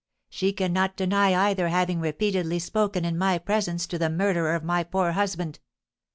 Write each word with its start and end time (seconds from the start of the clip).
She 0.31 0.51
cannot 0.51 0.97
deny 0.97 1.35
either 1.51 1.67
having 1.67 1.99
repeatedly 1.99 2.57
spoken 2.57 3.05
in 3.05 3.19
my 3.19 3.37
presence 3.37 3.85
to 3.85 3.99
the 3.99 4.09
murderer 4.09 4.55
of 4.55 4.63
my 4.63 4.83
poor 4.83 5.11
husband. 5.11 5.59